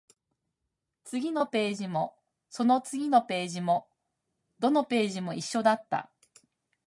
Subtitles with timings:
[1.03, 2.15] 次のページも、
[2.49, 3.87] その次のページも、
[4.57, 6.09] どのページも一緒だった